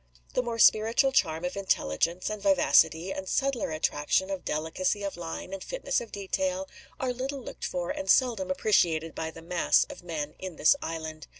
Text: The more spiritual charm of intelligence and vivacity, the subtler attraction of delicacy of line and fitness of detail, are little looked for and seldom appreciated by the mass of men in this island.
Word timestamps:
The 0.33 0.41
more 0.41 0.57
spiritual 0.57 1.11
charm 1.11 1.45
of 1.45 1.55
intelligence 1.55 2.27
and 2.31 2.41
vivacity, 2.41 3.13
the 3.13 3.27
subtler 3.27 3.69
attraction 3.69 4.31
of 4.31 4.43
delicacy 4.43 5.03
of 5.03 5.15
line 5.15 5.53
and 5.53 5.63
fitness 5.63 6.01
of 6.01 6.11
detail, 6.11 6.67
are 6.99 7.13
little 7.13 7.43
looked 7.43 7.65
for 7.65 7.91
and 7.91 8.09
seldom 8.09 8.49
appreciated 8.49 9.13
by 9.13 9.29
the 9.29 9.43
mass 9.43 9.83
of 9.91 10.01
men 10.01 10.33
in 10.39 10.55
this 10.55 10.75
island. 10.81 11.27